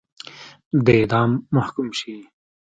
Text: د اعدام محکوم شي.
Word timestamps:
د 0.85 0.87
اعدام 0.99 1.31
محکوم 1.55 1.87
شي. 1.99 2.15